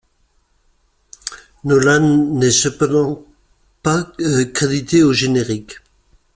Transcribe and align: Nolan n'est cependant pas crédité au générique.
Nolan 1.63 2.33
n'est 2.39 2.49
cependant 2.49 3.23
pas 3.83 4.11
crédité 4.51 5.03
au 5.03 5.13
générique. 5.13 5.75